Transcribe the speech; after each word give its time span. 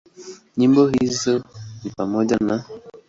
Nyimbo 0.57 0.87
hizo 0.87 1.33
ni 1.81 1.89
pamoja 1.97 2.37
na; 2.39 2.55